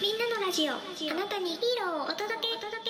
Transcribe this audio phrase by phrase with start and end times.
[0.00, 0.74] みんなのラジオ。
[0.74, 0.76] あ
[1.14, 2.87] なたにヒーローをお届け。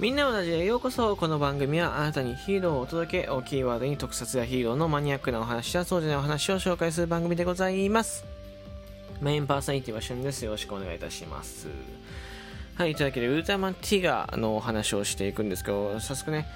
[0.00, 1.14] みんなのラジオへようこそ。
[1.14, 8.24] この番組はあなたにヒーローをお届けをキーワードに特撮やヒーローのマニアックなお話やそうじゃないお話を紹介する番組でございます。
[9.20, 10.44] メインパーソナリティはしゅんです。
[10.44, 11.68] よろしくお願いいたします。
[12.74, 16.48] はいというわけでウルトラマンティガーのお話をしていくんですけど早速ね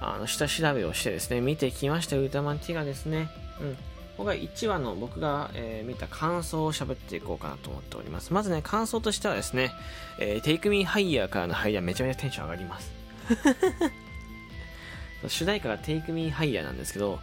[0.00, 2.16] あの下調べをしてですね見てきました。
[2.16, 3.28] ウルトラマンティガーですね。
[3.60, 3.76] うん。
[4.16, 8.32] 今回1話の僕が、えー見た感想を喋っていこうかなと思っております。
[8.32, 9.72] まずね、感想としてはですね、
[10.18, 12.92] えー、Take Me Higher からの入りはめちゃめちゃテンション上がります。
[15.28, 17.18] 主題歌が Take Me Higher なんですけど、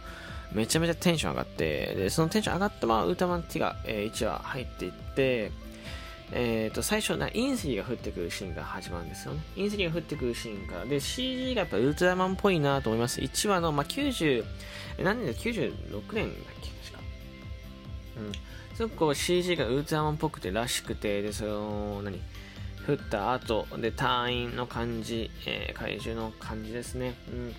[0.52, 5.50] めちゃめちゃテンション上がって、で、そのテンション上がったままウルトラマンティが、えー1話入っていって、
[6.34, 9.40] えー、と最初な隕石が降ってくるシーンが始まるんですよね。
[9.56, 10.84] 隕石が降ってくるシーンから。
[10.86, 13.20] で CG がやっぱウルトラマンっぽいなと思います。
[13.20, 14.44] 1話の、まあ、90
[14.98, 16.71] え何年だ？96年だっけ？
[18.16, 18.32] うん。
[18.76, 22.20] すごくこう CG がウルトラマンっぽくてらしくてでその何？
[22.86, 27.14] 降った後で隊員の感じ、えー怪獣の感じですね。
[27.30, 27.54] うん。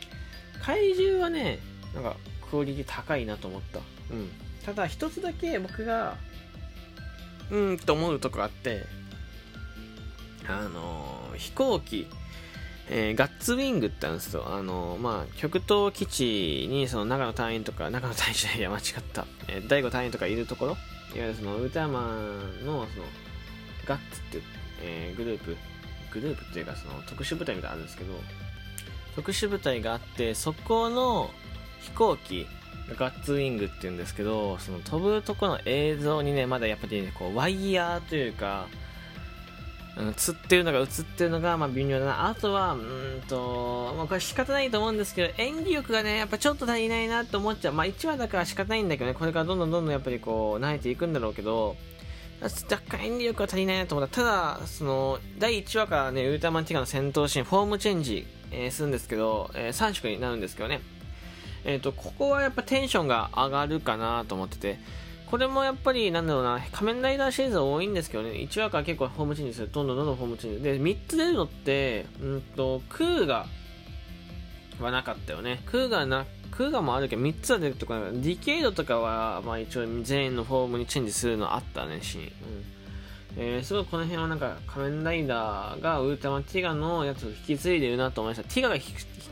[0.61, 1.59] 怪獣はね
[1.93, 2.15] なんか
[2.49, 3.79] クオリティ高いなと思った。
[4.11, 4.29] うん。
[4.65, 6.17] ただ一つだけ僕が
[7.51, 8.85] うんと思うとこあって
[10.47, 12.07] あのー飛行機
[12.89, 14.45] えーガッツウィングってあるんですよ。
[14.47, 18.83] あのまあ、極東基地にその長野隊員とか、長野隊員じゃない、いや、間違っ
[19.13, 19.25] た。
[19.47, 20.71] えー、第5隊員とかいるところ、
[21.15, 23.05] いわゆるそのウルトラマンのその
[23.85, 24.43] ガッツっていう、
[24.81, 25.57] えーグループ、
[26.11, 28.13] グループっていうかその特殊部隊みたいなあるんですけど、
[29.15, 31.29] 特殊部隊があって、そこの
[31.81, 32.47] 飛行機、
[32.97, 38.67] ガッツウィングっていうんですけど、その飛ぶとこの映像にね、まだやっぱりね、こう、ワイヤーというか、
[39.95, 40.13] うん、映っ
[40.47, 40.87] てるのが映っ
[41.17, 42.27] てるのが、まあ、微妙だな。
[42.27, 47.73] あとは、うんと、まあ、これ仕方ないと思うんですけど、演技力がね、やっぱちょっと足りないなって思っちゃう。
[47.73, 51.75] まあ、1話だから仕方ないんだけどね、これからどんどんどんどんやっぱりこう、慣れていくんだろうけど、
[52.41, 54.15] 若干演技力が足りないなと思った。
[54.15, 60.81] ただ、その、第1話からね、ウルトラマンティガの戦闘シーン、フォームチェンジ、えーするんですけど、え3色になるんですけどね。
[61.65, 64.79] えっ、と、ここはやっぱテンションが上がるかなと思ってて、
[65.33, 69.69] これもやっぱり、なんだろうな、仮面ライダーシリーズ多いんですけどね、1話から結構フォームチェンジする。
[69.71, 70.63] どんどんどんどんフォームチェンジ。
[70.63, 73.47] で、3つ出るのって、うんと、クウガ
[74.79, 75.63] はなかったよね。
[75.65, 82.23] クウガな、クウガもあるけど、3つは出るとか、ディケイドとかは、まあ一応全員のフォームにチェンジするのあったね、シーン。
[82.25, 82.31] うん
[83.35, 88.53] えーすごいこの辺はなんか仮面ライダーがウルトラマンティガのやつを引き継いでるなと思いました。
[88.53, 88.83] ティガが引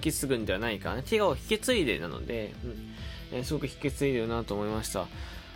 [0.02, 1.04] き継ぐんではないからね。
[1.04, 2.96] ティガを引き継いでなので、うん
[3.34, 5.06] えーすごく引き継いでるなと思いました。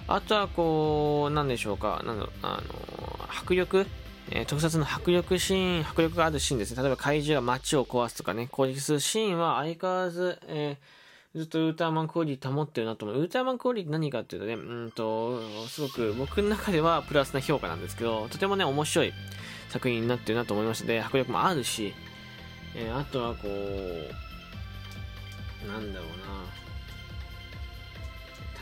[0.07, 3.85] あとはこう、なんでしょうか、なんだろうあの迫力
[4.31, 6.81] えー特撮の迫力シーン、迫力があるシーンですね。
[6.81, 11.05] 例えば怪獣が街を壊すとかね、攻撃するシーンは相変わらず、えー
[11.35, 13.19] ずっとウルトラマンクオリティ保ってるなと思う。
[13.19, 19.11] ウルトラマンクオリティ何かっていうとね、うんと、すごく僕の中ではプラスな評価なんですけど、とてもね、面白い
[19.67, 20.87] 作品になってるなと思いました。
[20.87, 21.93] で、迫力もあるし、
[22.73, 23.51] えーあとはこう、
[25.67, 26.15] なんだろうな。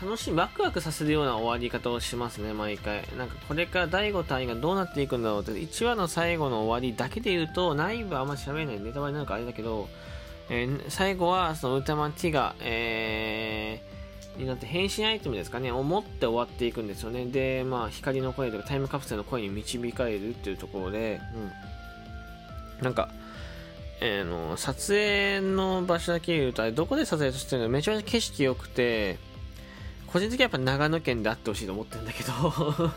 [0.02, 3.04] 楽しい、ワクワクさせるような終わり方をしますね、毎回。
[3.16, 9.88] なんかこれから第5隊がどうなっていくんだろうって、1話の最後の終わりだけで言うと、内部はあんま喋れないネタバレなるかあれだけど、
[10.50, 13.94] えー最後はそのウルトラマンティガ、えー
[14.36, 17.24] になって変身アイテムですかね、を持って終わっていくんですよね。
[17.26, 21.20] で、まあ、光の声とかタイムカプセルの声に導かれるっていうところで、
[22.80, 22.84] うん。
[22.84, 23.10] なんか、
[24.00, 29.18] えーの、撮影の場所だけ言うと、あれどこで撮影してるのめちゃめちゃ景色良くて、
[30.14, 32.92] 個人的にはやっぱ長野県であってほしいと思ってるんだけど、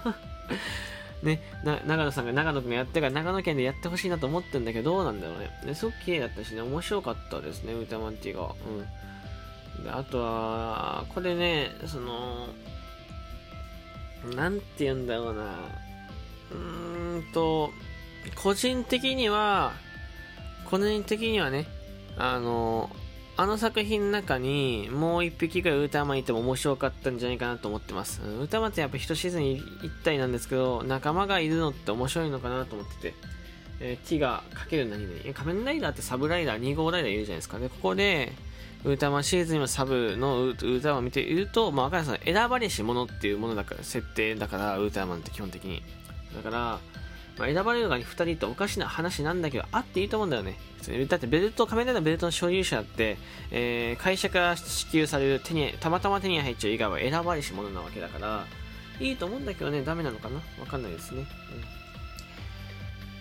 [1.28, 5.50] ね、長野さんが長野君がやってから長野県でやってほしいなと思ってるんだけど、どうなんだろうね。
[5.66, 8.44] ですごく綺麗だったしね、面白かったですね、ウルトラマンティガ。
[8.44, 9.84] うん。
[9.84, 12.50] であとは、これね、その、
[14.36, 15.56] なんて言うんだろうな。
[16.52, 17.72] うーんと、
[18.36, 19.74] 個人的には、
[20.70, 21.66] 個人的にはね、
[22.16, 22.92] あの、
[23.39, 28.19] あの作品の中にもう一匹ぐらいウルトラマンいても面白かったんじゃないかなと思ってます。
[28.24, 33.13] ウルトラマンってやっぱ一シーズンに一体なんですけど、仲間がいるのって面白いのかなと思ってて、
[33.80, 35.34] えー、ティガかける何々。
[35.36, 37.60] 仮面ライダーってサブライダー、2号ライダーいるじゃないですか。
[37.60, 38.34] で、ここで、
[38.84, 45.84] ウルトラマンシーズにもサブのウルウルトラマン見ていると、まあ、わかるん選ばれし者っていうものだから、設定だから、ウルトラマンって基本的に。
[46.36, 46.80] だから、
[47.38, 50.57] まあ、選ばれる側に2人っておかしな話なんだけど、あっていいと思うんだよね。
[51.07, 53.18] だってベルト、仮面ライダーベルトの所有者って、
[53.51, 58.45] えー、会社から支給される手に、たまたま手に入っちゃう以外は選ばれし者なわけだから、
[59.00, 60.36] いいと思うんだけどね、ダメなのかな？
[60.60, 61.25] わかんないですね。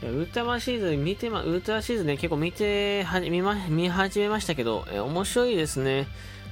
[0.02, 6.06] うん、いやウルトラマンシーズン見てま、ウルトラシーズンね、結構見ては見ま、見始めましたけど、え面白いですね。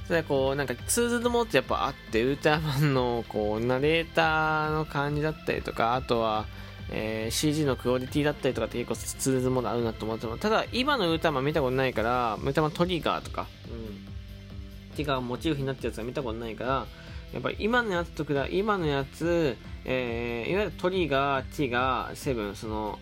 [0.08, 6.44] ただこう、なんか、ツールドモードやっぱあって、ウルトラマンの、こう、ナレーターの感じだったりとか、あとは、
[6.90, 10.40] えー、CG のクオリティだったりとかって結構ツールドモードあるなと思ってます。
[10.40, 14.94] ただ、今のウルトラマン見たことないから、ウルトラマントリガーとか、うん。
[14.96, 16.86] ティガーモチーフになったやつは見たことないから、
[17.32, 22.98] やっぱり今のやつと比べ、今のやつ、えー、いわゆるトリガー、ティガー、セブン、その、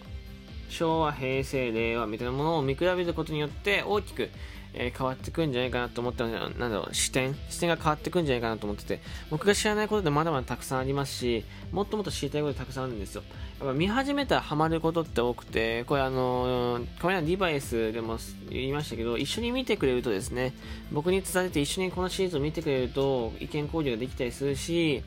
[0.71, 4.31] 昭和、平成、令和みたいなものを見比べることによって大きく、
[4.75, 13.23] えー、変わってくんじゃないかなと思ったので、なんだろう、視点、視点が変わってくんじゃないかなと思ってて、僕が知らないことでまだまだたくさんありますし、もっともっと知りたいことたくさんあるんですよ。
[13.61, 20.55] やっぱ見始めたらハマることって多くて、これあのー、これはデバイスでも言いましたけど、一緒に見てくれるとですね、
[20.91, 25.03] 僕に伝えて一緒にこのシリーズを見てくれると意見交流ができたりするし、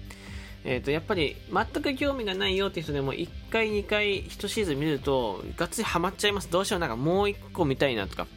[0.65, 6.49] えっ、ー、と、やっぱり全く興味がないよって人でも1回2回1シーズン見るとがっつりハマっちゃいます。
[6.49, 8.27] どうしてもなんかもう1個見たいなとか。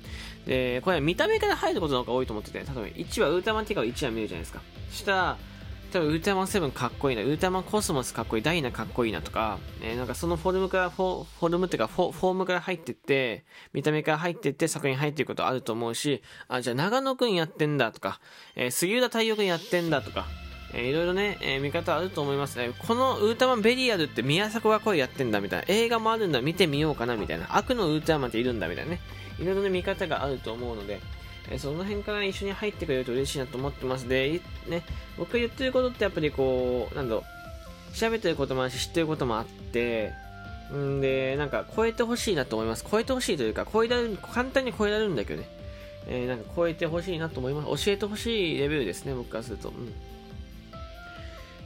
[0.49, 4.63] で、これ見た目から入ることの方が多いと思ってて、例えば1話ウルトラマンティカを1話見るじゃないですか。
[4.91, 5.37] したら、
[5.93, 18.21] 例えばウルトラマン7かっこいいな、ウルトラマンコスモスかっこいい、ダイナかっこいいなとか、えー、なんかそのフォルムからフォ、フォルムっていうかフォ、フォームから入ってって、見た目から入ってって作品入っていくことあると思うし、あ、じゃあ長野くんやってんだとか、
[18.57, 20.25] えー、杉浦太陽くんやってんだとか、
[20.73, 22.71] えー、いろいろね、えー、見方あると思いますね。
[22.87, 29.01] このウルトラマンベリアルって宮迫が声やってんだみたいな、映画もあるんだ、見てみようかなみたいな、悪のウルトラマンっているんだみたいなね、
[29.39, 31.01] いろいろな見方があると思うので、
[31.51, 34.09] えその辺から一緒に入ってくれると嬉しいなと思ってます。
[34.09, 34.83] で、ね、
[35.17, 37.25] 僕が言ってることってやっぱりこう、なんだろ
[37.93, 40.13] う、調べてることもあるし、知ってることもあって、
[40.73, 42.85] んで、なんか超えてほしいなと思います。
[42.91, 45.49] 超えてほしいというか、超えられる、簡単に超えられるんだけどね。
[46.07, 47.85] えー、なんか超えてほしいなと思います。
[47.85, 49.71] 教えてほしいレベルですね、僕からすると。
[49.71, 49.93] うん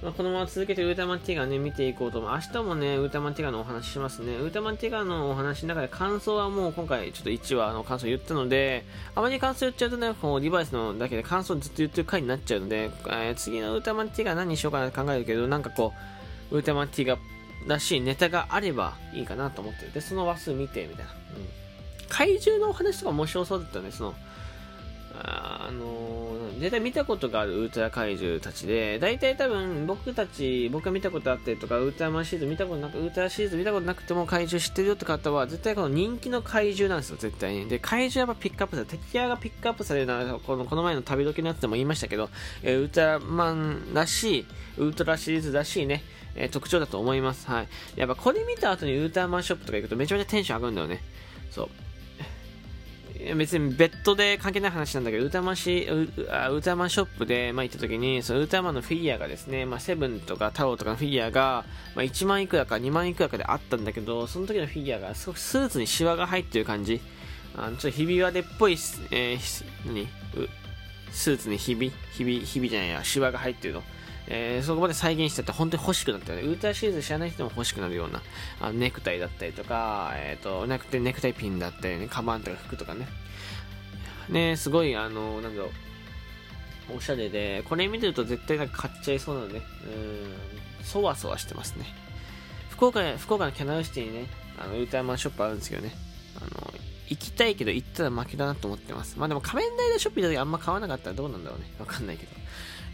[0.02, 2.32] まあ、このまま続けてウルトラマンティガーね、見ていこうと思う。
[2.32, 4.34] 明日もね、ウルトラマンティガーのお話しますね。
[4.34, 8.84] ウルトラマンティガーのお話の中で感想はもう今回ちょっと1話の感想言ったので、
[9.14, 15.92] あまり感想言っちゃうとね、こうデバイスのだけで感想ずっと言ってる回になっちゃうので、えー、次のウルトラマンティガー何にしようかなって考えるけど、なんかこ
[16.50, 17.20] う、ウルトラマンティガー
[17.68, 19.92] らしいネタがあればいいかなと思ってる。
[19.92, 21.12] で、その話数見て、みたいな。
[21.12, 22.08] うん。
[22.08, 24.14] 怪獣のお話とか面白そうだったね、その、
[25.14, 37.68] あのー、絶対見たことがあるウルトラ怪獣たちで、大体多分僕たち、僕が見たことあったりとか、ウルトラマンシリーズ見たことなく、ウルトラシリーズ見たことなくても怪獣知ってるよって方は、絶対この人気の怪獣なんですよ、絶対に。
[37.68, 42.30] で、怪獣やっぱピックアップされる、敵キャラがピックアップされるのは、この、この前の旅時のやつでも言いましたけど、
[42.62, 44.46] えー、ウルトラマンらしい、
[44.78, 46.04] ウルトラシリーズらしいね、
[46.36, 47.46] えー、特徴だと思います。
[47.48, 47.68] はい。
[47.96, 51.02] やっぱこれ見た後にウルトラマンショップとか行くとめちゃめちゃテンション上がるんだよね。
[51.50, 51.68] そう。
[53.36, 56.08] 別に別途で関係ない話なんだけど、ウルトラマンシウル
[56.62, 61.64] トラマンショップで、まあ、行った時に、そのウルトラマのフィギュアがですね、まあ、セブンとかタローとかのフィギュアが、
[61.94, 67.00] まあ、1万いくらか2万いくらかであったんだけど、その時のフィギュアがすごくスーツにシワが入ってる感じ。
[67.54, 68.72] あのちょっとひび割れっぽい、
[69.10, 70.08] えー、何？
[71.10, 73.82] スーツにひび、ひび、ひびじゃないや、シワが入ってるの。
[74.28, 76.46] えー、そこまで再現してて本当に欲しくなったよね。
[76.46, 78.22] ウルトラシリーズ知らない人も欲しくなるような
[78.60, 83.08] あのネクタイだったりとか、えっ、ー、と、なくてネクタイピンだったりね、カバンとか服とかね。
[84.28, 91.86] ね、すごい、あの、なんだろう、おしゃれで、これ見てると絶対なんか買っちゃいそうなので、うん、そわそわしてますね。
[92.70, 94.26] 福岡、福岡のキャナルシティにね、
[94.58, 95.92] あの、ウルトラマンショップあるんですけどね、
[96.36, 96.72] あの、
[97.08, 99.18] 行きたいけど行ったら負けだなと思ってます。
[99.18, 101.70] まあでも仮面ライダーショップ行った時あんま買わなかったらどうなんだろうね。
[101.78, 102.32] わかんないけど。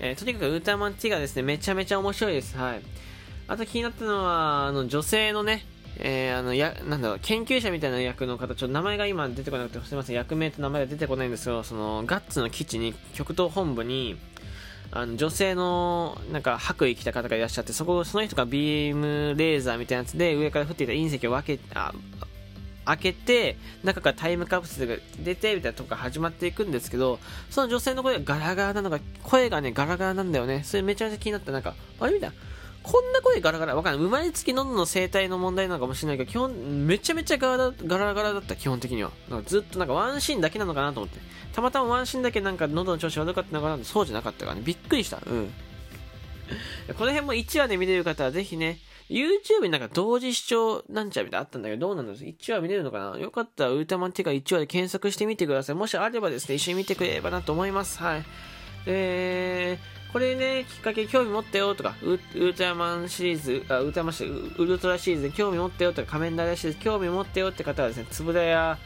[0.01, 2.57] えー、とにかくウルトラマンティガですね、めちゃめちゃ面白いです。
[2.57, 2.83] はい。
[3.49, 5.65] あと気になったのは、あの、女性のね、
[5.99, 14.17] えー、あの、や、なんだろう、研究者みたいな役の方、ちょっと名前が今出てこなくて、すみません、役名と名前が出てこないんですけど、その、ガッツの基地に、極東本部に、
[14.93, 21.93] あの、女性の、なんか、白衣着た方がいらっしゃって、そこ、その人がビームレーザーみたいなやつで、上から降っていた隕石を分け、あ、
[22.89, 27.19] 開けて、中からタイムカプセルが出て、みたいなとこから始まっていくんですけど、
[27.51, 30.63] その女性の声がガラガラなのが、声がね、ガラガラなんだよね。
[30.65, 31.53] それめちゃめちゃ気になった。
[31.53, 32.37] なんか、あれみたいな。
[32.83, 34.03] こんな声ガラガラ、わかんない。
[34.03, 39.11] 生まれつき喉の生態の問題なのかもしれないけど、基本、めちゃめちゃガラガラガラだった、基本的には。
[39.29, 41.21] なんかずっとなんかワンシーンだけなのかなと思って。
[41.53, 44.63] たまたまワンシーンだけなんか喉の調子悪かったのかなそうじゃなかったからね。
[44.65, 45.19] びっくりした。
[45.27, 45.53] うん。
[46.97, 48.79] この辺も1話で見れる方はぜひね、
[49.09, 53.19] YouTube になんか同時視聴なんちゃみたいなあったんだけど、どうなんです ?1 話見れるのかな？
[53.19, 55.77] よかったらウルトラマンティカ1話で検索してみてください。
[55.77, 57.99] もしあればですね、一緒に見てくれればなと思います。
[57.99, 58.25] はい。
[58.87, 68.79] えー、これね、きっかけ興味持ったよとか、ウウルトラマンシリーズ、あウルトラマンシリーズ、ウルトラシリーズで興味持ったよとか、仮面ライダーシリーズ興味持ったよって方はですね、つぶらや、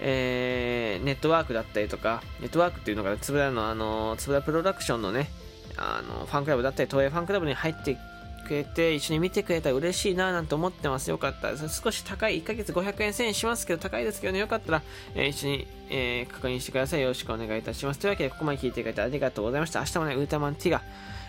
[0.00, 5.28] えー、ネットワークだったりとか、ネットワークっていうのがつぶらの、あの、つぶらプロダクションのね、
[5.76, 7.96] あの、ファンクラブだったり、東映ファンクラブに入って
[8.44, 11.10] くれて、一緒に見てくれたら嬉しいななんて思ってます。
[11.10, 14.82] よかったら、少し高い、1ヶ月500円1000円しますけど、高いですけどね、よかったら、
[15.14, 17.00] えー、一緒に、えー、確認してください。
[17.00, 18.00] よろしくお願いいたします。
[18.00, 19.80] というわけで、ここまで聞いてくれてありがとうございました。
[19.80, 20.82] 明日もね、ウータマンティガ、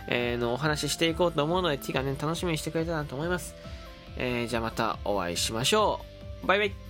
[0.08, 3.56] えー、のお話ししていこうと思うので、ティガね、楽しみにしてくれたらと思います。
[4.18, 6.02] えー、じゃあまたお会いしましょ
[6.44, 6.48] う。
[6.48, 6.85] バイバイ。